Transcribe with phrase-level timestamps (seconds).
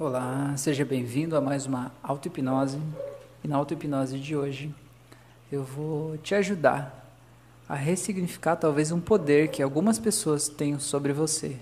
[0.00, 2.78] Olá, seja bem-vindo a mais uma auto-hipnose.
[3.42, 4.72] E na auto-hipnose de hoje
[5.50, 7.04] eu vou te ajudar
[7.68, 11.56] a ressignificar talvez um poder que algumas pessoas têm sobre você.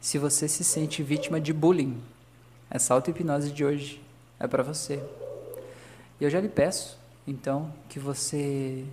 [0.00, 2.02] Se você se sente vítima de bullying,
[2.68, 4.02] essa auto-hipnose de hoje
[4.40, 5.00] é para você.
[6.20, 6.98] E eu já lhe peço,
[7.28, 8.84] então, que você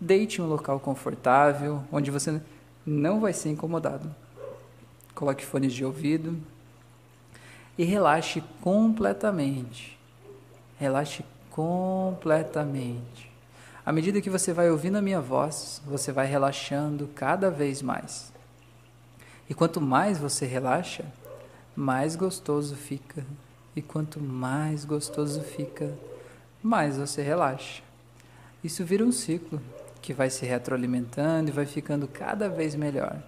[0.00, 2.40] deite em um local confortável, onde você
[2.84, 4.12] não vai ser incomodado.
[5.14, 6.36] Coloque fones de ouvido
[7.76, 9.98] e relaxe completamente.
[10.78, 13.30] Relaxe completamente.
[13.84, 18.32] À medida que você vai ouvindo a minha voz, você vai relaxando cada vez mais.
[19.50, 21.04] E quanto mais você relaxa,
[21.74, 23.24] mais gostoso fica.
[23.74, 25.92] E quanto mais gostoso fica,
[26.62, 27.82] mais você relaxa.
[28.62, 29.60] Isso vira um ciclo
[30.00, 33.22] que vai se retroalimentando e vai ficando cada vez melhor.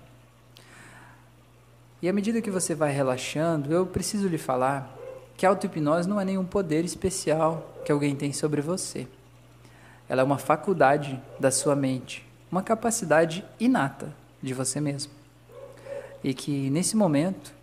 [2.04, 4.94] E à medida que você vai relaxando, eu preciso lhe falar
[5.38, 9.08] que a auto-hipnose não é nenhum poder especial que alguém tem sobre você.
[10.06, 15.12] Ela é uma faculdade da sua mente, uma capacidade inata de você mesmo.
[16.22, 17.54] E que nesse momento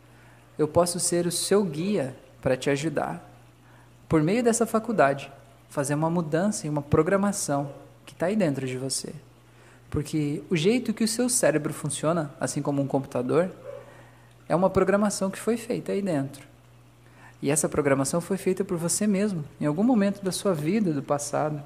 [0.57, 3.23] eu posso ser o seu guia para te ajudar,
[4.09, 5.31] por meio dessa faculdade,
[5.69, 7.71] fazer uma mudança e uma programação
[8.07, 9.13] que está aí dentro de você.
[9.87, 13.51] Porque o jeito que o seu cérebro funciona, assim como um computador,
[14.51, 16.45] é uma programação que foi feita aí dentro.
[17.41, 21.01] E essa programação foi feita por você mesmo, em algum momento da sua vida, do
[21.01, 21.63] passado.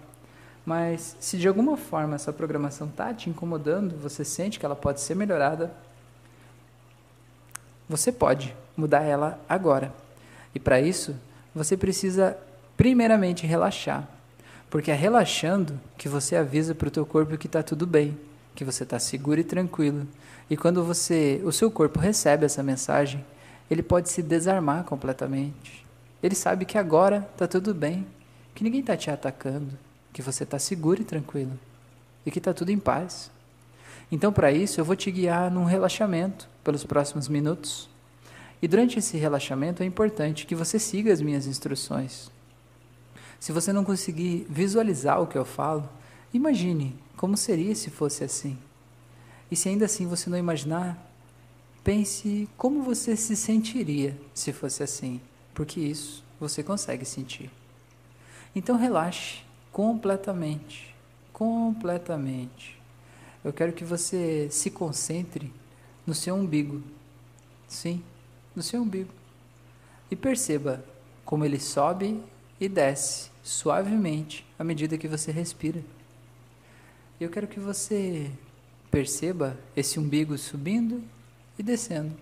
[0.64, 5.02] Mas se de alguma forma essa programação está te incomodando, você sente que ela pode
[5.02, 5.74] ser melhorada,
[7.90, 9.92] você pode mudar ela agora.
[10.54, 11.16] E para isso,
[11.56, 12.38] você precisa
[12.78, 14.08] primeiramente relaxar.
[14.70, 18.16] Porque é relaxando que você avisa para o teu corpo que está tudo bem,
[18.56, 20.08] que você está seguro e tranquilo,
[20.50, 23.24] e quando você, o seu corpo recebe essa mensagem,
[23.70, 25.86] ele pode se desarmar completamente.
[26.24, 28.06] Ele sabe que agora está tudo bem,
[28.54, 29.78] que ninguém está te atacando,
[30.14, 31.60] que você está seguro e tranquilo
[32.26, 33.30] e que está tudo em paz.
[34.12, 37.90] Então, para isso, eu vou te guiar num relaxamento pelos próximos minutos.
[38.62, 42.32] E durante esse relaxamento é importante que você siga as minhas instruções.
[43.40, 45.88] Se você não conseguir visualizar o que eu falo,
[46.34, 46.96] imagine
[47.26, 48.56] como seria se fosse assim.
[49.50, 51.12] E se ainda assim você não imaginar,
[51.84, 55.20] pense como você se sentiria se fosse assim,
[55.52, 57.50] porque isso você consegue sentir.
[58.56, 59.40] Então relaxe
[59.72, 60.96] completamente,
[61.34, 62.80] completamente.
[63.44, 65.52] Eu quero que você se concentre
[66.06, 66.84] no seu umbigo.
[67.68, 68.04] Sim,
[68.56, 69.10] no seu umbigo.
[70.12, 70.86] E perceba
[71.26, 72.24] como ele sobe
[72.60, 75.82] e desce suavemente à medida que você respira.
[77.20, 78.32] Eu quero que você
[78.96, 81.04] Perceba esse umbigo subindo
[81.60, 82.16] e descendo.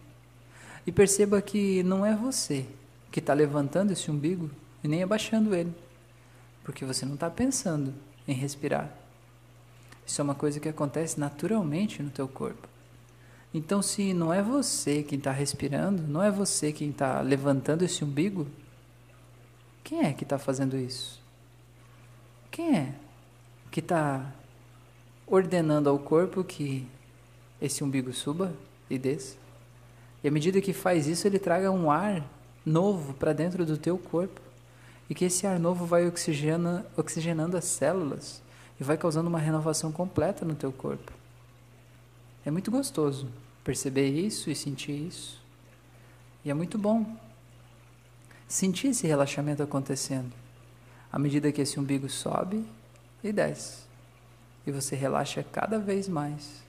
[0.87, 2.65] E perceba que não é você
[3.11, 4.49] que está levantando esse umbigo
[4.83, 5.71] e nem abaixando ele,
[6.63, 7.93] porque você não está pensando
[8.27, 8.91] em respirar.
[10.03, 12.67] Isso é uma coisa que acontece naturalmente no teu corpo.
[13.53, 18.03] Então, se não é você quem está respirando, não é você quem está levantando esse
[18.03, 18.47] umbigo,
[19.83, 21.21] quem é que está fazendo isso?
[22.49, 22.95] Quem é
[23.69, 24.33] que está
[25.28, 26.88] ordenando ao corpo que
[27.61, 28.53] esse umbigo suba
[28.89, 29.35] e desça.
[30.23, 32.23] E à medida que faz isso, ele traga um ar
[32.66, 34.41] novo para dentro do teu corpo.
[35.09, 38.41] E que esse ar novo vai oxigena, oxigenando as células
[38.79, 41.11] e vai causando uma renovação completa no teu corpo.
[42.45, 43.28] É muito gostoso
[43.63, 45.41] perceber isso e sentir isso.
[46.44, 47.17] E é muito bom
[48.47, 50.31] sentir esse relaxamento acontecendo
[51.11, 52.66] à medida que esse umbigo sobe
[53.23, 53.82] e desce
[54.66, 56.63] e você relaxa cada vez mais,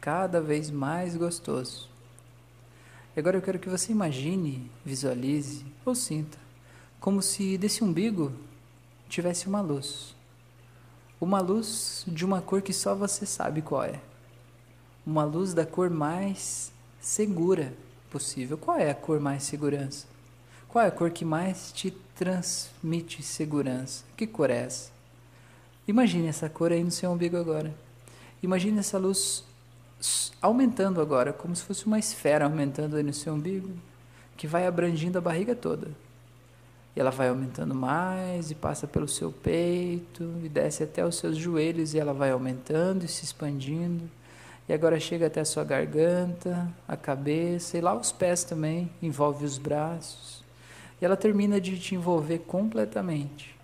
[0.00, 1.88] cada vez mais gostoso.
[3.14, 6.42] E agora eu quero que você imagine, visualize ou sinta
[7.02, 8.32] como se desse umbigo
[9.08, 10.14] tivesse uma luz.
[11.20, 14.00] Uma luz de uma cor que só você sabe qual é.
[15.04, 17.74] Uma luz da cor mais segura
[18.08, 18.56] possível.
[18.56, 20.06] Qual é a cor mais segurança?
[20.68, 24.04] Qual é a cor que mais te transmite segurança?
[24.16, 24.92] Que cor é essa?
[25.86, 27.74] Imagine essa cor aí no seu umbigo agora.
[28.40, 29.44] Imagine essa luz
[30.40, 33.70] aumentando agora, como se fosse uma esfera aumentando aí no seu umbigo,
[34.36, 35.88] que vai abrangindo a barriga toda.
[36.94, 41.36] E ela vai aumentando mais e passa pelo seu peito e desce até os seus
[41.36, 44.08] joelhos e ela vai aumentando e se expandindo.
[44.68, 49.44] E agora chega até a sua garganta, a cabeça e lá os pés também, envolve
[49.44, 50.44] os braços.
[51.00, 53.61] E ela termina de te envolver completamente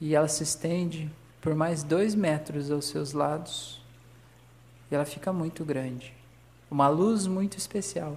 [0.00, 1.10] e ela se estende
[1.40, 3.80] por mais dois metros aos seus lados
[4.90, 6.12] e ela fica muito grande.
[6.70, 8.16] Uma luz muito especial.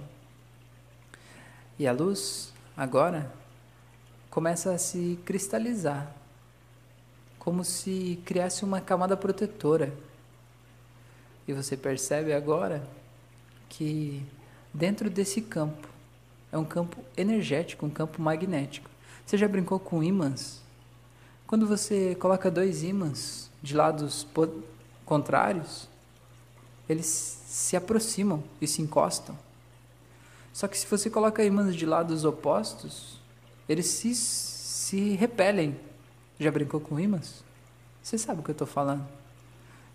[1.78, 3.32] E a luz agora
[4.30, 6.14] começa a se cristalizar,
[7.38, 9.92] como se criasse uma camada protetora.
[11.48, 12.86] E você percebe agora
[13.68, 14.22] que
[14.74, 15.88] dentro desse campo
[16.52, 18.90] é um campo energético, um campo magnético.
[19.24, 20.59] Você já brincou com ímãs?
[21.50, 24.24] Quando você coloca dois ímãs de lados
[25.04, 25.88] contrários,
[26.88, 27.06] eles
[27.44, 29.36] se aproximam e se encostam.
[30.52, 33.18] Só que se você coloca ímãs de lados opostos,
[33.68, 35.74] eles se, se repelem.
[36.38, 37.42] Já brincou com ímãs?
[38.00, 39.04] Você sabe o que eu estou falando.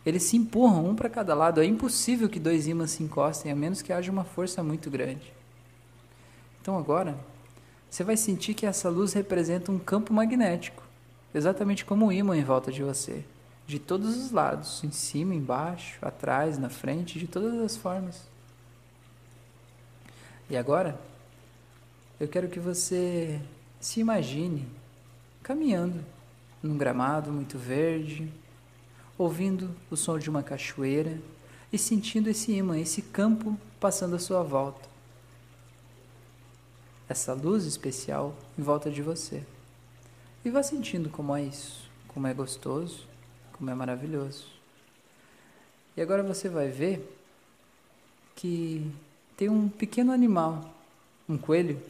[0.06, 1.62] Eles se empurram um para cada lado.
[1.62, 5.32] É impossível que dois ímãs se encostem, a menos que haja uma força muito grande.
[6.62, 7.18] Então agora,
[7.90, 10.84] você vai sentir que essa luz representa um campo magnético,
[11.36, 13.26] exatamente como um ímã em volta de você,
[13.68, 18.22] de todos os lados, em cima, embaixo, atrás, na frente, de todas as formas.
[20.50, 20.98] E agora,
[22.18, 23.42] eu quero que você
[23.82, 24.66] se imagine
[25.44, 26.06] caminhando
[26.64, 28.32] num gramado muito verde,
[29.18, 31.20] ouvindo o som de uma cachoeira
[31.72, 34.88] e sentindo esse imã, esse campo passando à sua volta.
[37.10, 39.44] Essa luz especial em volta de você.
[40.46, 43.08] E vá sentindo como é isso, como é gostoso,
[43.54, 44.46] como é maravilhoso.
[45.98, 47.02] E agora você vai ver
[48.36, 48.86] que
[49.36, 50.72] tem um pequeno animal,
[51.28, 51.82] um coelho,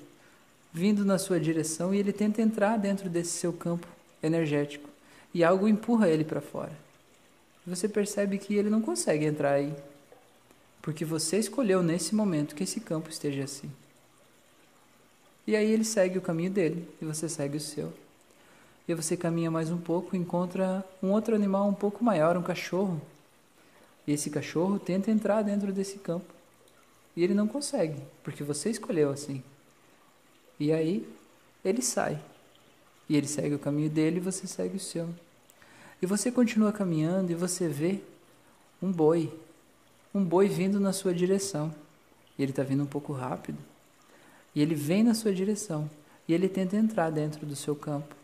[0.72, 3.88] vindo na sua direção e ele tenta entrar dentro desse seu campo
[4.24, 4.90] energético
[5.34, 6.72] e algo empurra ele para fora.
[7.68, 9.76] Você percebe que ele não consegue entrar aí,
[10.82, 13.70] porque você escolheu nesse momento que esse campo esteja assim.
[15.46, 18.05] E aí ele segue o caminho dele e você segue o seu.
[18.88, 23.02] E você caminha mais um pouco encontra um outro animal um pouco maior, um cachorro.
[24.06, 26.34] E esse cachorro tenta entrar dentro desse campo.
[27.16, 29.42] E ele não consegue, porque você escolheu assim.
[30.60, 31.08] E aí
[31.64, 32.20] ele sai.
[33.10, 35.10] E ele segue o caminho dele e você segue o seu.
[36.02, 38.00] E você continua caminhando e você vê
[38.82, 39.34] um boi.
[40.14, 41.74] Um boi vindo na sua direção.
[42.38, 43.58] E ele está vindo um pouco rápido.
[44.54, 45.90] E ele vem na sua direção.
[46.28, 48.16] E ele tenta entrar dentro do seu campo.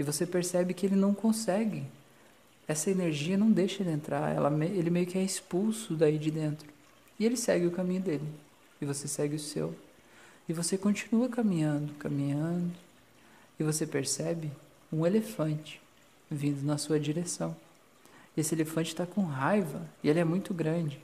[0.00, 1.84] E você percebe que ele não consegue.
[2.66, 4.34] Essa energia não deixa ele entrar.
[4.34, 6.66] Ela, ele meio que é expulso daí de dentro.
[7.18, 8.26] E ele segue o caminho dele.
[8.80, 9.76] E você segue o seu.
[10.48, 12.72] E você continua caminhando, caminhando.
[13.58, 14.50] E você percebe
[14.90, 15.78] um elefante
[16.30, 17.54] vindo na sua direção.
[18.34, 20.98] Esse elefante está com raiva e ele é muito grande.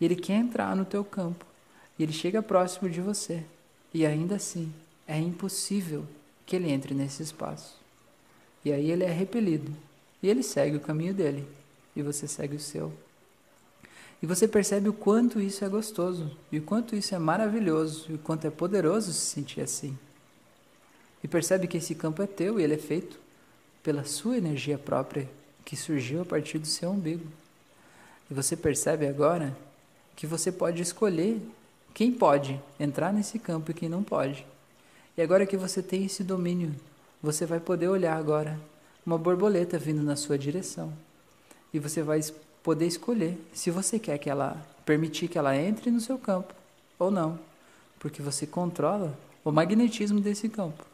[0.00, 1.46] E ele quer entrar no teu campo.
[1.96, 3.44] E ele chega próximo de você.
[3.94, 4.72] E ainda assim,
[5.06, 6.04] é impossível
[6.44, 7.79] que ele entre nesse espaço.
[8.64, 9.72] E aí ele é repelido.
[10.22, 11.46] E ele segue o caminho dele.
[11.94, 12.92] E você segue o seu.
[14.22, 18.14] E você percebe o quanto isso é gostoso, e o quanto isso é maravilhoso, e
[18.14, 19.96] o quanto é poderoso se sentir assim.
[21.24, 23.18] E percebe que esse campo é teu e ele é feito
[23.82, 25.28] pela sua energia própria
[25.64, 27.24] que surgiu a partir do seu umbigo.
[28.30, 29.56] E você percebe agora
[30.14, 31.40] que você pode escolher
[31.94, 34.46] quem pode entrar nesse campo e quem não pode.
[35.16, 36.74] E agora que você tem esse domínio,
[37.22, 38.58] você vai poder olhar agora
[39.04, 40.92] uma borboleta vindo na sua direção.
[41.72, 42.20] E você vai
[42.62, 46.54] poder escolher se você quer que ela permitir que ela entre no seu campo
[46.98, 47.38] ou não,
[47.98, 50.84] porque você controla o magnetismo desse campo.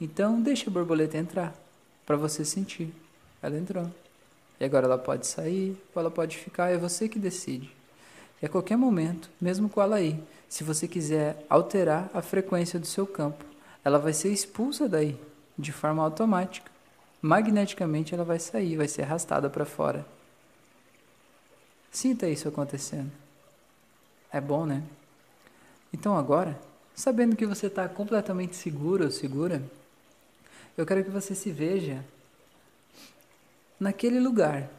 [0.00, 1.54] Então, deixe a borboleta entrar
[2.06, 2.92] para você sentir.
[3.40, 3.88] Ela entrou.
[4.58, 7.70] E agora ela pode sair ou ela pode ficar, é você que decide.
[8.40, 12.86] E a qualquer momento, mesmo com ela aí, se você quiser alterar a frequência do
[12.86, 13.44] seu campo,
[13.84, 15.18] ela vai ser expulsa daí
[15.58, 16.70] de forma automática.
[17.20, 20.04] Magneticamente ela vai sair, vai ser arrastada para fora.
[21.90, 23.12] Sinta isso acontecendo.
[24.32, 24.82] É bom, né?
[25.92, 26.58] Então agora,
[26.94, 29.62] sabendo que você está completamente seguro ou segura,
[30.76, 32.02] eu quero que você se veja
[33.78, 34.70] naquele lugar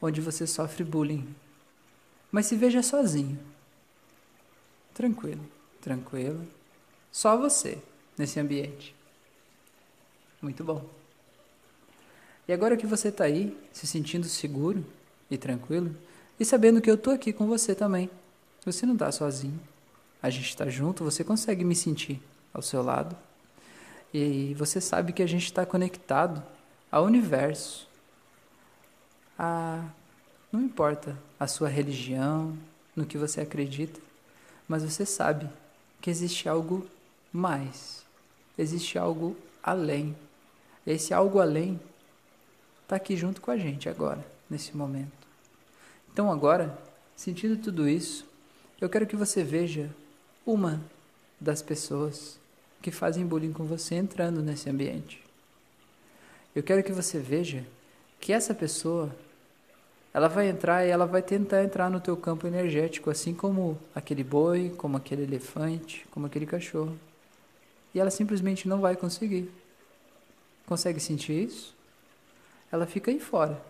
[0.00, 1.32] onde você sofre bullying,
[2.30, 3.38] mas se veja sozinho.
[4.92, 5.44] Tranquilo,
[5.80, 6.44] tranquilo.
[7.10, 7.78] Só você
[8.18, 8.94] nesse ambiente.
[10.42, 10.84] Muito bom.
[12.48, 14.84] E agora que você está aí, se sentindo seguro
[15.30, 15.96] e tranquilo,
[16.38, 18.10] e sabendo que eu estou aqui com você também.
[18.64, 19.58] Você não está sozinho.
[20.20, 22.20] A gente está junto, você consegue me sentir
[22.52, 23.16] ao seu lado.
[24.12, 26.42] E você sabe que a gente está conectado
[26.90, 27.88] ao universo.
[29.38, 29.84] A...
[30.50, 32.58] Não importa a sua religião,
[32.94, 34.00] no que você acredita,
[34.68, 35.48] mas você sabe
[36.00, 36.86] que existe algo
[37.32, 38.04] mais.
[38.58, 40.14] Existe algo além.
[40.86, 41.80] Esse algo além
[42.82, 45.26] está aqui junto com a gente agora, nesse momento.
[46.12, 46.76] Então, agora,
[47.16, 48.26] sentindo tudo isso,
[48.80, 49.90] eu quero que você veja
[50.44, 50.80] uma
[51.40, 52.38] das pessoas
[52.82, 55.22] que fazem bullying com você entrando nesse ambiente.
[56.54, 57.64] Eu quero que você veja
[58.20, 59.14] que essa pessoa
[60.12, 64.22] ela vai entrar e ela vai tentar entrar no teu campo energético, assim como aquele
[64.22, 66.98] boi, como aquele elefante, como aquele cachorro.
[67.94, 69.50] E ela simplesmente não vai conseguir.
[70.72, 71.74] Consegue sentir isso?
[72.72, 73.62] Ela fica aí fora.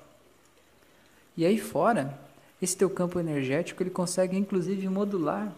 [1.36, 2.16] E aí fora,
[2.62, 5.52] esse teu campo energético, ele consegue inclusive modular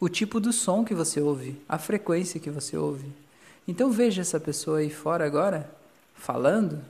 [0.00, 3.06] o tipo do som que você ouve, a frequência que você ouve.
[3.68, 5.70] Então veja essa pessoa aí fora agora,
[6.16, 6.84] falando,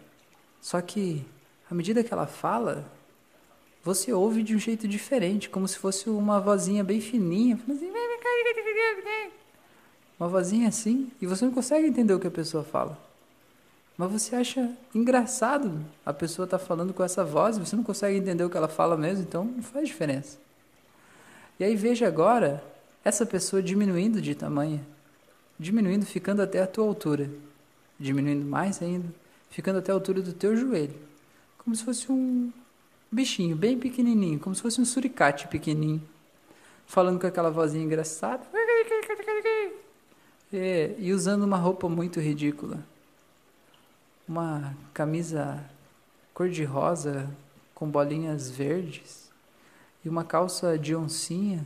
[0.58, 1.22] só que
[1.70, 2.90] à medida que ela fala,
[3.84, 7.92] você ouve de um jeito diferente, como se fosse uma vozinha bem fininha, assim,
[10.18, 13.11] uma vozinha assim, e você não consegue entender o que a pessoa fala.
[14.02, 18.18] Mas você acha engraçado a pessoa estar tá falando com essa voz, você não consegue
[18.18, 20.38] entender o que ela fala mesmo, então não faz diferença.
[21.60, 22.64] E aí veja agora
[23.04, 24.84] essa pessoa diminuindo de tamanho,
[25.56, 27.30] diminuindo, ficando até a tua altura,
[27.96, 29.06] diminuindo mais ainda,
[29.50, 31.12] ficando até a altura do teu joelho
[31.62, 32.52] como se fosse um
[33.08, 36.02] bichinho bem pequenininho, como se fosse um suricate pequenininho,
[36.86, 38.44] falando com aquela vozinha engraçada.
[40.54, 42.84] É, e usando uma roupa muito ridícula.
[44.32, 45.62] Uma camisa
[46.32, 47.28] cor-de-rosa
[47.74, 49.30] com bolinhas verdes
[50.02, 51.62] e uma calça de oncinha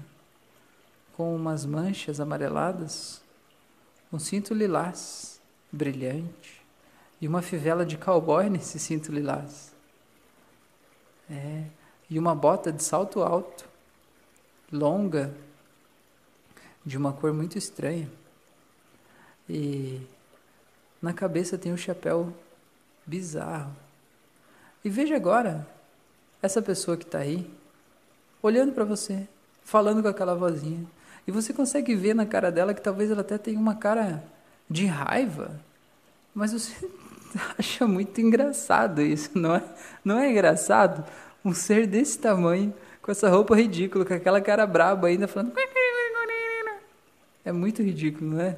[1.16, 3.22] com umas manchas amareladas,
[4.12, 6.60] um cinto lilás brilhante
[7.20, 9.72] e uma fivela de cowboy nesse cinto lilás.
[11.30, 11.66] É,
[12.10, 13.64] e uma bota de salto alto,
[14.72, 15.32] longa,
[16.84, 18.10] de uma cor muito estranha.
[19.48, 20.04] E
[21.00, 22.34] na cabeça tem um chapéu
[23.06, 23.72] bizarro.
[24.84, 25.66] E veja agora
[26.42, 27.48] essa pessoa que está aí,
[28.42, 29.26] olhando para você,
[29.64, 30.84] falando com aquela vozinha.
[31.26, 34.22] E você consegue ver na cara dela que talvez ela até tenha uma cara
[34.68, 35.60] de raiva,
[36.34, 36.88] mas você
[37.58, 39.62] acha muito engraçado isso, não é?
[40.04, 41.04] Não é engraçado?
[41.44, 45.52] Um ser desse tamanho, com essa roupa ridícula, com aquela cara braba ainda falando.
[47.44, 48.56] É muito ridículo, não é?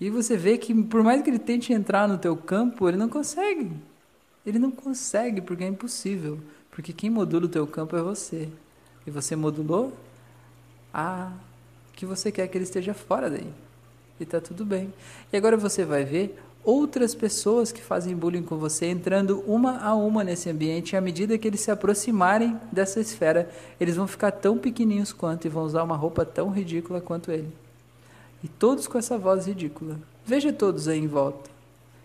[0.00, 3.08] E você vê que por mais que ele tente entrar no teu campo, ele não
[3.08, 3.72] consegue.
[4.46, 6.38] Ele não consegue porque é impossível.
[6.70, 8.48] Porque quem modula o teu campo é você.
[9.06, 9.92] E você modulou
[10.94, 11.32] a
[11.92, 13.52] que você quer que ele esteja fora daí.
[14.20, 14.92] E tá tudo bem.
[15.32, 19.94] E agora você vai ver outras pessoas que fazem bullying com você entrando uma a
[19.94, 23.48] uma nesse ambiente, e à medida que eles se aproximarem dessa esfera,
[23.80, 27.48] eles vão ficar tão pequenininhos quanto e vão usar uma roupa tão ridícula quanto ele.
[28.42, 29.98] E todos com essa voz ridícula.
[30.24, 31.50] Veja todos aí em volta.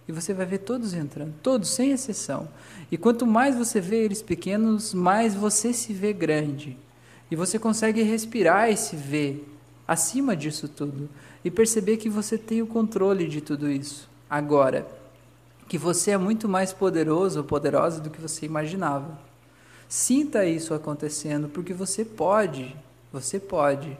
[0.08, 2.48] E você vai ver todos entrando, todos sem exceção.
[2.92, 6.78] E quanto mais você vê eles pequenos, mais você se vê grande.
[7.32, 9.48] E você consegue respirar e se ver
[9.88, 11.10] acima disso tudo
[11.44, 14.86] e perceber que você tem o controle de tudo isso agora
[15.68, 19.18] que você é muito mais poderoso ou poderosa do que você imaginava.
[19.88, 22.76] Sinta isso acontecendo, porque você pode,
[23.12, 23.98] você pode.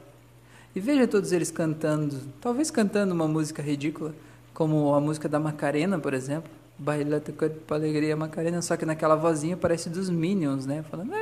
[0.74, 4.14] E veja todos eles cantando, talvez cantando uma música ridícula,
[4.52, 6.50] como a música da Macarena, por exemplo.
[6.76, 10.82] Baila com alegria Macarena, só que naquela vozinha parece dos Minions, né?
[10.90, 11.12] Falando.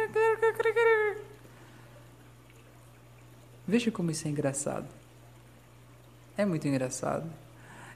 [3.69, 4.87] Veja como isso é engraçado.
[6.37, 7.31] É muito engraçado.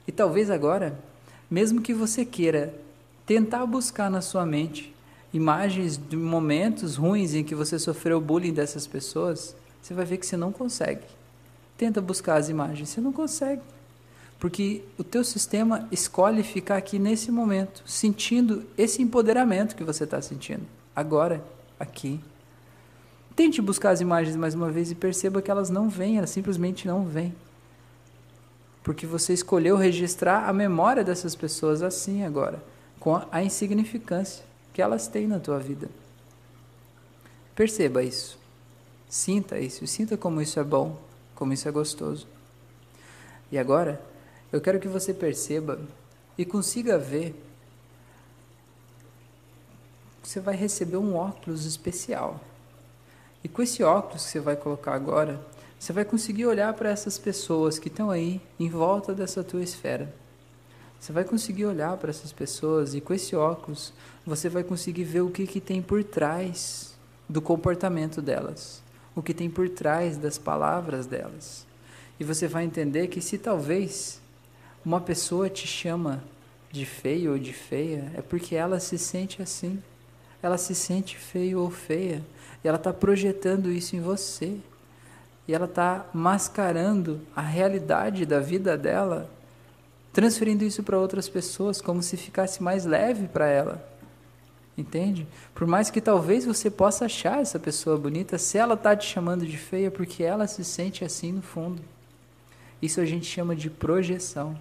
[0.07, 0.97] E talvez agora,
[1.49, 2.73] mesmo que você queira
[3.25, 4.95] tentar buscar na sua mente
[5.33, 10.25] imagens de momentos ruins em que você sofreu bullying dessas pessoas, você vai ver que
[10.25, 11.16] você não consegue.
[11.77, 13.61] Tenta buscar as imagens, você não consegue.
[14.39, 20.21] Porque o teu sistema escolhe ficar aqui nesse momento, sentindo esse empoderamento que você está
[20.21, 20.65] sentindo.
[20.95, 21.43] Agora,
[21.79, 22.19] aqui.
[23.35, 26.87] Tente buscar as imagens mais uma vez e perceba que elas não vêm, elas simplesmente
[26.87, 27.33] não vêm
[28.87, 32.63] porque você escolheu registrar a memória dessas pessoas assim agora,
[33.01, 35.89] com a insignificância que elas têm na tua vida.
[37.53, 38.39] Perceba isso.
[39.09, 39.85] Sinta isso.
[39.85, 40.97] Sinta como isso é bom,
[41.37, 42.27] como isso é gostoso.
[43.51, 44.01] E agora,
[44.51, 45.79] eu quero que você perceba
[46.35, 47.35] e consiga ver.
[50.23, 52.41] Você vai receber um óculos especial.
[53.43, 55.39] E com esse óculos que você vai colocar agora,
[55.79, 60.11] você vai conseguir olhar para essas pessoas que estão aí em volta dessa tua esfera.
[60.99, 63.93] Você vai conseguir olhar para essas pessoas e com esse óculos
[64.25, 66.97] você vai conseguir ver o que, que tem por trás
[67.29, 68.81] do comportamento delas,
[69.17, 71.65] o que tem por trás das palavras delas.
[72.19, 74.21] E você vai entender que se talvez
[74.85, 76.23] uma pessoa te chama
[76.71, 79.81] de feio ou de feia, é porque ela se sente assim.
[80.41, 82.23] Ela se sente feio ou feia.
[82.63, 84.57] E ela está projetando isso em você.
[85.47, 89.29] e ela está mascarando a realidade da vida dela,
[90.11, 93.96] transferindo isso para outras pessoas como se ficasse mais leve para ela.
[94.77, 95.27] Entende?
[95.55, 99.45] Por mais que talvez você possa achar essa pessoa bonita, se ela está te chamando
[99.45, 101.81] de feia, porque ela se sente assim no fundo.
[102.79, 104.57] Isso a gente chama de projeção.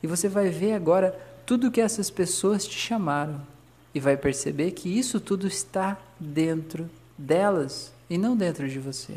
[0.00, 3.40] E você vai ver agora tudo que essas pessoas te chamaram
[3.92, 9.16] e vai perceber que isso tudo está dentro delas e não dentro de você.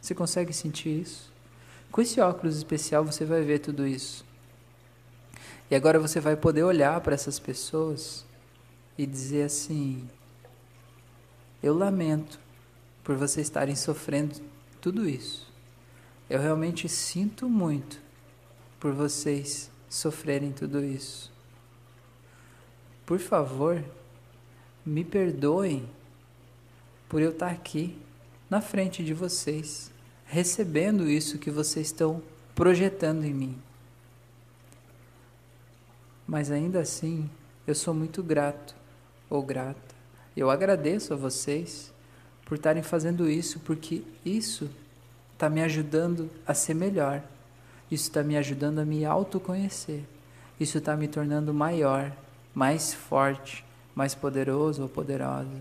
[0.00, 1.32] Você consegue sentir isso?
[1.90, 4.24] Com esse óculos especial você vai ver tudo isso.
[5.70, 8.23] E agora você vai poder olhar para essas pessoas
[8.96, 10.08] e dizer assim:
[11.62, 12.38] Eu lamento
[13.02, 14.40] por vocês estarem sofrendo
[14.80, 15.52] tudo isso.
[16.28, 18.00] Eu realmente sinto muito
[18.80, 21.32] por vocês sofrerem tudo isso.
[23.04, 23.84] Por favor,
[24.84, 25.88] me perdoem
[27.08, 27.98] por eu estar aqui
[28.48, 29.90] na frente de vocês,
[30.24, 32.22] recebendo isso que vocês estão
[32.54, 33.62] projetando em mim.
[36.26, 37.28] Mas ainda assim,
[37.66, 38.74] eu sou muito grato
[39.36, 39.94] ou grata.
[40.36, 41.92] Eu agradeço a vocês
[42.44, 44.68] por estarem fazendo isso, porque isso
[45.32, 47.22] está me ajudando a ser melhor.
[47.90, 50.02] Isso está me ajudando a me autoconhecer.
[50.58, 52.12] Isso está me tornando maior,
[52.54, 53.64] mais forte,
[53.94, 55.60] mais poderoso ou poderosa.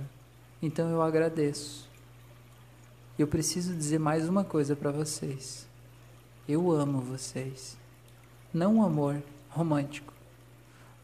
[0.62, 1.90] Então eu agradeço.
[3.18, 5.68] Eu preciso dizer mais uma coisa para vocês.
[6.48, 7.78] Eu amo vocês.
[8.54, 10.13] Não um amor romântico.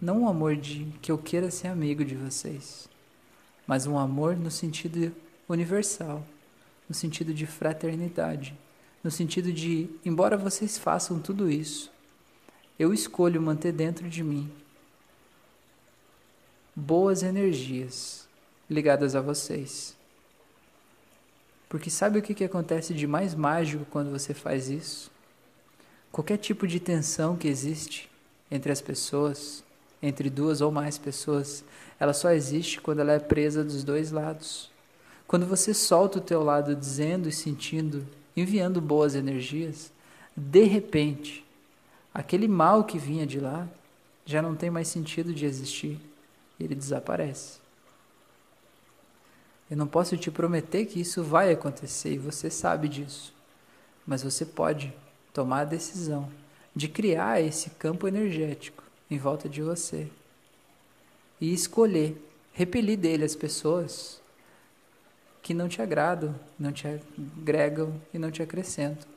[0.02, 2.88] Não um amor de que eu queira ser amigo de vocês,
[3.68, 5.14] mas um amor no sentido
[5.48, 6.24] universal,
[6.88, 8.56] no sentido de fraternidade
[9.04, 11.92] no sentido de, embora vocês façam tudo isso,
[12.78, 14.52] eu escolho manter dentro de mim
[16.76, 18.28] boas energias
[18.70, 19.96] ligadas a vocês.
[21.68, 25.12] Porque sabe o que, que acontece de mais mágico quando você faz isso?
[26.12, 28.10] Qualquer tipo de tensão que existe
[28.50, 29.64] entre as pessoas,
[30.02, 31.64] entre duas ou mais pessoas,
[32.00, 34.72] ela só existe quando ela é presa dos dois lados.
[35.28, 39.92] Quando você solta o teu lado dizendo e sentindo enviando boas energias,
[40.36, 41.46] de repente,
[42.14, 43.68] aquele mal que vinha de lá
[44.26, 46.00] já não tem mais sentido de existir,
[46.60, 47.60] ele desaparece.
[49.70, 53.34] Eu não posso te prometer que isso vai acontecer e você sabe disso,
[54.08, 54.94] mas você pode
[55.34, 56.30] tomar a decisão
[56.76, 60.10] de criar esse campo energético em volta de você
[61.42, 62.16] e escolher
[62.54, 64.22] repelir dele as pessoas
[65.42, 69.08] que não te agradam, não te agregam e não te acrescentam.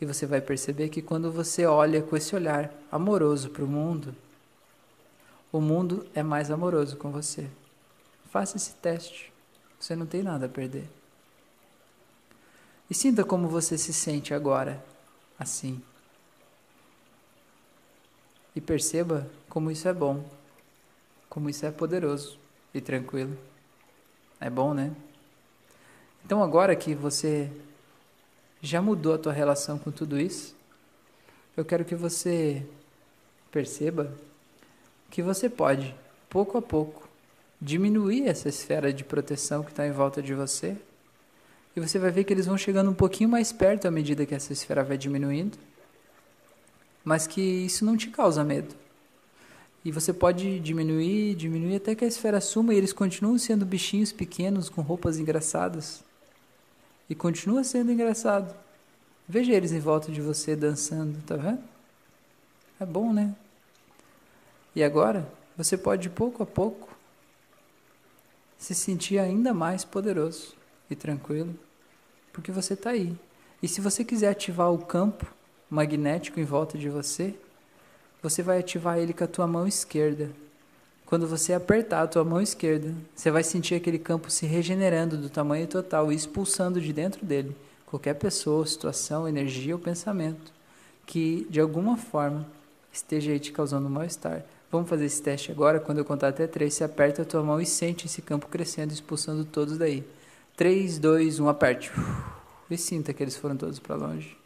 [0.00, 4.14] E você vai perceber que quando você olha com esse olhar amoroso para o mundo,
[5.52, 7.48] o mundo é mais amoroso com você.
[8.30, 9.32] Faça esse teste.
[9.78, 10.88] Você não tem nada a perder.
[12.88, 14.84] E sinta como você se sente agora,
[15.38, 15.80] assim.
[18.54, 20.24] E perceba como isso é bom,
[21.28, 22.38] como isso é poderoso
[22.72, 23.36] e tranquilo.
[24.40, 24.94] É bom, né?
[26.24, 27.50] Então agora que você
[28.62, 30.54] já mudou a tua relação com tudo isso,
[31.56, 32.64] eu quero que você
[33.52, 34.12] perceba
[35.10, 35.94] que você pode,
[36.28, 37.08] pouco a pouco,
[37.60, 40.76] diminuir essa esfera de proteção que está em volta de você.
[41.76, 44.34] E você vai ver que eles vão chegando um pouquinho mais perto à medida que
[44.34, 45.56] essa esfera vai diminuindo,
[47.04, 48.74] mas que isso não te causa medo.
[49.84, 54.10] E você pode diminuir, diminuir até que a esfera suma e eles continuam sendo bichinhos
[54.10, 56.02] pequenos com roupas engraçadas
[57.08, 58.54] e continua sendo engraçado.
[59.28, 61.62] Veja eles em volta de você dançando, tá vendo?
[62.80, 63.34] É bom, né?
[64.74, 66.88] E agora, você pode pouco a pouco
[68.58, 70.54] se sentir ainda mais poderoso
[70.90, 71.54] e tranquilo,
[72.32, 73.14] porque você está aí.
[73.62, 75.26] E se você quiser ativar o campo
[75.74, 77.34] magnético em volta de você,
[78.22, 80.30] você vai ativar ele com a tua mão esquerda.
[81.04, 85.28] Quando você apertar a tua mão esquerda, você vai sentir aquele campo se regenerando do
[85.28, 87.54] tamanho total e expulsando de dentro dele
[87.86, 90.52] qualquer pessoa, situação, energia ou pensamento
[91.06, 92.46] que de alguma forma
[92.92, 94.44] esteja aí te causando mal-estar.
[94.70, 95.78] Vamos fazer esse teste agora.
[95.78, 98.92] Quando eu contar até três, você aperta a tua mão e sente esse campo crescendo,
[98.92, 100.04] expulsando todos daí.
[100.56, 101.92] 3, 2, 1, aperte.
[102.70, 104.36] E sinta que eles foram todos para longe.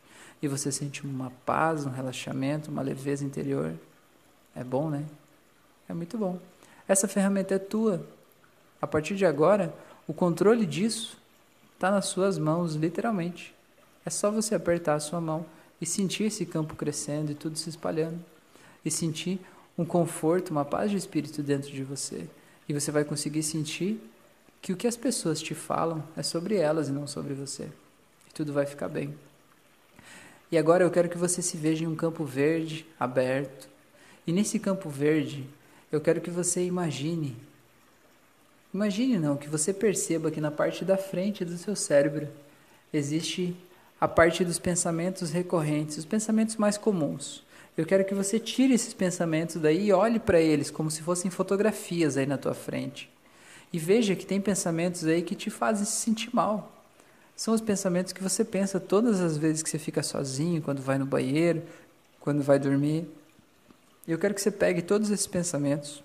[0.41, 3.75] E você sente uma paz, um relaxamento, uma leveza interior.
[4.55, 5.05] É bom, né?
[5.89, 6.39] É muito bom.
[6.87, 8.07] Essa ferramenta é tua.
[8.81, 9.75] A partir de agora,
[10.07, 11.19] o controle disso
[11.75, 13.55] está nas suas mãos, literalmente.
[14.05, 15.45] É só você apertar a sua mão
[15.81, 18.19] e sentir esse campo crescendo e tudo se espalhando.
[18.85, 19.41] E sentir
[19.77, 22.29] um conforto, uma paz de espírito dentro de você.
[22.69, 24.01] E você vai conseguir sentir
[24.61, 27.65] que o que as pessoas te falam é sobre elas e não sobre você.
[28.29, 29.15] e tudo vai ficar bem.
[30.51, 33.69] E agora eu quero que você se veja em um campo verde, aberto.
[34.27, 35.45] E nesse campo verde,
[35.93, 37.37] eu quero que você imagine.
[38.73, 42.29] Imagine não, que você perceba que na parte da frente do seu cérebro
[42.93, 43.57] existe
[44.01, 47.43] a parte dos pensamentos recorrentes, os pensamentos mais comuns.
[47.77, 51.31] Eu quero que você tire esses pensamentos daí e olhe para eles como se fossem
[51.31, 53.11] fotografias aí na tua frente.
[53.73, 56.78] E veja que tem pensamentos aí que te fazem se sentir mal.
[57.39, 60.99] São os pensamentos que você pensa todas as vezes que você fica sozinho, quando vai
[60.99, 61.63] no banheiro,
[62.19, 63.09] quando vai dormir.
[64.09, 66.03] Eu quero que você pegue todos esses pensamentos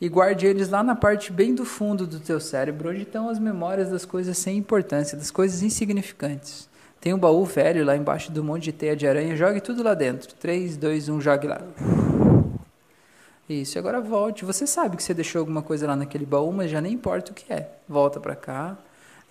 [0.00, 3.40] e guarde eles lá na parte bem do fundo do teu cérebro, onde estão as
[3.40, 6.68] memórias das coisas sem importância, das coisas insignificantes.
[7.00, 9.94] Tem um baú velho lá embaixo do monte de teia de aranha, jogue tudo lá
[9.94, 10.32] dentro.
[10.36, 11.60] 3, 2, 1, jogue lá.
[13.48, 14.44] Isso, agora volte.
[14.44, 17.34] Você sabe que você deixou alguma coisa lá naquele baú, mas já nem importa o
[17.34, 17.68] que é.
[17.88, 18.78] Volta para cá.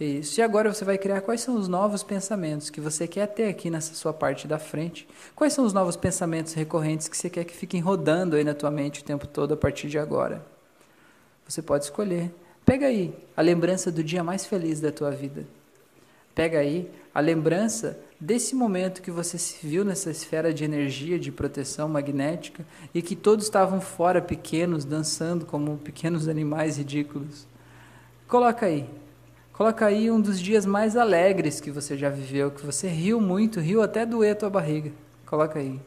[0.03, 0.39] Isso.
[0.39, 3.69] E agora você vai criar quais são os novos pensamentos que você quer ter aqui
[3.69, 5.07] nessa sua parte da frente.
[5.35, 8.71] Quais são os novos pensamentos recorrentes que você quer que fiquem rodando aí na tua
[8.71, 10.43] mente o tempo todo a partir de agora?
[11.47, 12.33] Você pode escolher.
[12.65, 15.45] Pega aí a lembrança do dia mais feliz da tua vida.
[16.33, 21.31] Pega aí a lembrança desse momento que você se viu nessa esfera de energia, de
[21.31, 27.45] proteção magnética e que todos estavam fora pequenos, dançando como pequenos animais ridículos.
[28.27, 28.89] Coloca aí
[29.53, 33.59] Coloca aí um dos dias mais alegres que você já viveu, que você riu muito,
[33.59, 34.91] riu até doer a tua barriga.
[35.25, 35.79] Coloca aí.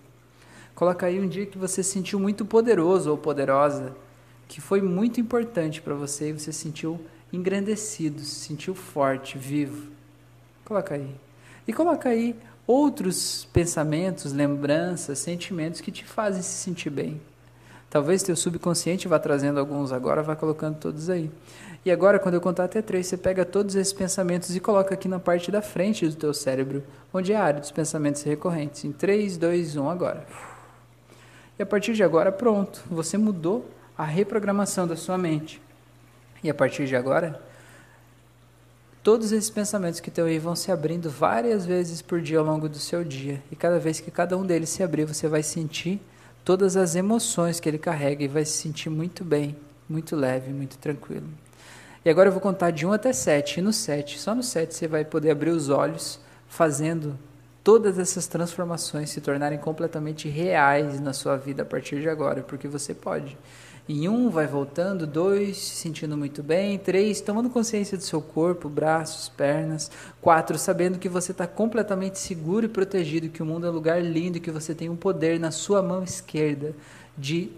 [0.74, 3.94] Coloca aí um dia que você se sentiu muito poderoso ou poderosa,
[4.46, 7.00] que foi muito importante para você e você se sentiu
[7.32, 9.90] engrandecido, se sentiu forte, vivo.
[10.64, 11.14] Coloca aí.
[11.66, 17.20] E coloca aí outros pensamentos, lembranças, sentimentos que te fazem se sentir bem.
[17.94, 21.30] Talvez teu subconsciente vá trazendo alguns agora, vá colocando todos aí.
[21.84, 25.06] E agora, quando eu contar até três, você pega todos esses pensamentos e coloca aqui
[25.06, 28.84] na parte da frente do teu cérebro, onde é a área dos pensamentos recorrentes.
[28.84, 30.26] Em 3, 2, 1, agora.
[31.56, 33.64] E a partir de agora, pronto, você mudou
[33.96, 35.62] a reprogramação da sua mente.
[36.42, 37.40] E a partir de agora,
[39.04, 42.68] todos esses pensamentos que estão aí vão se abrindo várias vezes por dia ao longo
[42.68, 43.40] do seu dia.
[43.52, 46.02] E cada vez que cada um deles se abrir, você vai sentir
[46.44, 49.56] todas as emoções que ele carrega e vai se sentir muito bem,
[49.88, 51.26] muito leve, muito tranquilo.
[52.04, 53.60] E agora eu vou contar de 1 até 7.
[53.60, 57.18] E no 7, só no 7 você vai poder abrir os olhos, fazendo
[57.64, 62.68] todas essas transformações se tornarem completamente reais na sua vida a partir de agora, porque
[62.68, 63.38] você pode.
[63.86, 68.66] Em um, vai voltando, dois, se sentindo muito bem, três, tomando consciência do seu corpo,
[68.66, 69.90] braços, pernas,
[70.22, 74.02] quatro, sabendo que você está completamente seguro e protegido, que o mundo é um lugar
[74.02, 76.74] lindo, que você tem um poder na sua mão esquerda
[77.16, 77.52] de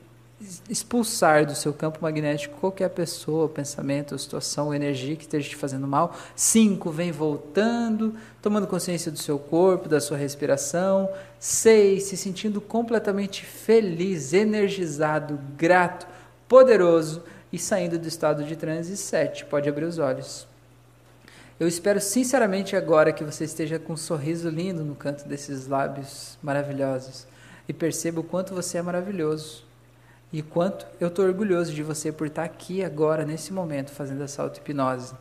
[0.69, 6.15] expulsar do seu campo magnético qualquer pessoa, pensamento, situação, energia que esteja te fazendo mal.
[6.35, 11.09] Cinco, vem voltando, tomando consciência do seu corpo, da sua respiração.
[11.41, 16.07] Seis, se sentindo completamente feliz, energizado, grato,
[16.47, 18.97] poderoso e saindo do estado de transe.
[18.97, 20.47] Sete, pode abrir os olhos.
[21.59, 26.37] Eu espero sinceramente agora que você esteja com um sorriso lindo no canto desses lábios
[26.43, 27.27] maravilhosos
[27.67, 29.66] e perceba o quanto você é maravilhoso
[30.37, 34.43] e quanto eu estou orgulhoso de você por estar aqui agora, nesse momento, fazendo essa
[34.43, 35.15] auto-hipnose.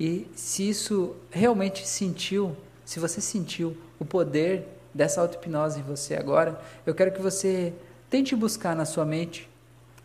[0.00, 6.58] E se isso realmente sentiu, se você sentiu o poder dessa auto-hipnose em você agora,
[6.86, 7.74] eu quero que você
[8.08, 9.46] tente buscar na sua mente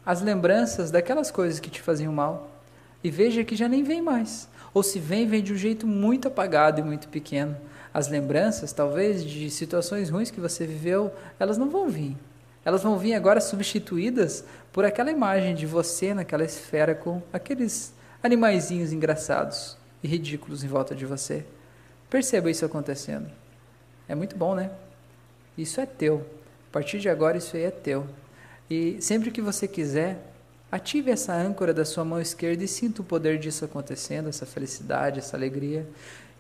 [0.05, 2.51] as lembranças daquelas coisas que te faziam mal
[3.01, 4.49] e veja que já nem vem mais.
[4.73, 7.55] Ou se vem, vem de um jeito muito apagado e muito pequeno.
[7.93, 12.17] As lembranças, talvez, de situações ruins que você viveu, elas não vão vir
[12.67, 18.91] elas vão vir agora substituídas por aquela imagem de você naquela esfera com aqueles animaizinhos
[18.91, 21.45] engraçados e ridículos em volta de você.
[22.09, 23.31] Perceba isso acontecendo.
[24.05, 24.69] É muito bom, né?
[25.57, 26.25] Isso é teu.
[26.69, 28.05] A partir de agora, isso aí é teu.
[28.69, 30.17] E sempre que você quiser,
[30.69, 35.19] ative essa âncora da sua mão esquerda e sinta o poder disso acontecendo, essa felicidade,
[35.19, 35.87] essa alegria.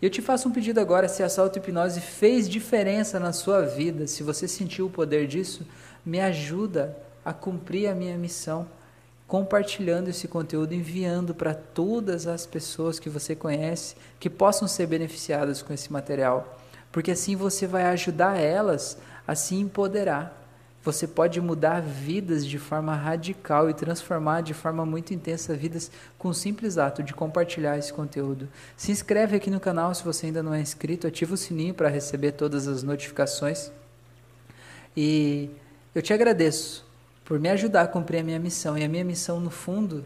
[0.01, 4.07] E eu te faço um pedido agora: se essa auto-hipnose fez diferença na sua vida,
[4.07, 5.65] se você sentiu o poder disso,
[6.07, 8.65] me ajuda a cumprir a minha missão,
[9.27, 15.61] compartilhando esse conteúdo, enviando para todas as pessoas que você conhece que possam ser beneficiadas
[15.61, 16.57] com esse material,
[16.93, 20.45] porque assim você vai ajudar elas a se empoderar.
[20.81, 26.29] Você pode mudar vidas de forma radical e transformar de forma muito intensa vidas com
[26.29, 28.47] o simples ato de compartilhar esse conteúdo.
[28.77, 31.89] Se inscreve aqui no canal se você ainda não é inscrito, ativa o sininho para
[31.89, 33.69] receber todas as notificações.
[34.95, 35.51] E
[35.97, 36.85] eu te agradeço
[37.25, 38.77] por me ajudar a cumprir a minha missão.
[38.77, 40.05] E a minha missão, no fundo,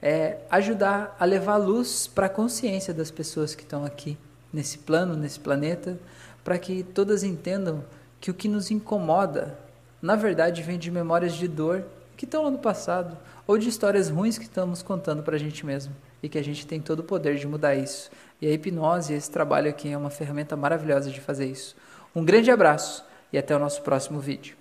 [0.00, 4.16] é ajudar a levar luz para a consciência das pessoas que estão aqui.
[4.50, 5.98] nesse plano, nesse planeta,
[6.42, 7.84] para que todas entendam
[8.18, 9.58] que o que nos incomoda,
[10.00, 11.84] na verdade, vem de memórias de dor
[12.16, 15.66] que estão lá no passado, ou de histórias ruins que estamos contando para a gente
[15.66, 18.10] mesmo, e que a gente tem todo o poder de mudar isso.
[18.40, 21.76] E a hipnose, esse trabalho aqui, é uma ferramenta maravilhosa de fazer isso.
[22.14, 24.56] Um grande abraço e até o nosso próximo vídeo.